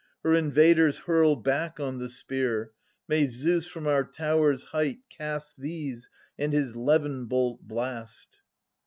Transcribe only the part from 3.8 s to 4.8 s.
our towers'